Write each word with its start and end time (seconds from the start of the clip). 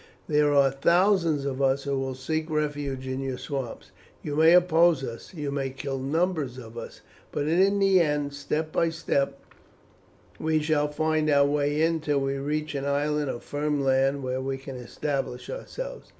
There 0.27 0.51
are 0.55 0.71
thousands 0.71 1.45
of 1.45 1.61
us 1.61 1.83
who 1.83 1.95
will 1.99 2.15
seek 2.15 2.49
refuge 2.49 3.05
in 3.05 3.19
your 3.19 3.37
swamps. 3.37 3.91
You 4.23 4.35
may 4.35 4.53
oppose 4.53 5.03
us, 5.03 5.31
you 5.35 5.51
may 5.51 5.69
kill 5.69 5.99
numbers 5.99 6.57
of 6.57 6.75
us, 6.75 7.01
but 7.31 7.47
in 7.47 7.77
the 7.77 7.99
end, 7.99 8.33
step 8.33 8.71
by 8.71 8.89
step, 8.89 9.37
we 10.39 10.59
shall 10.59 10.87
find 10.87 11.29
our 11.29 11.45
way 11.45 11.79
in 11.83 11.99
till 11.99 12.19
we 12.21 12.37
reach 12.37 12.73
an 12.73 12.83
island 12.85 13.29
of 13.29 13.43
firm 13.43 13.83
land 13.83 14.23
where 14.23 14.41
we 14.41 14.57
can 14.57 14.75
establish 14.75 15.51
ourselves. 15.51 16.09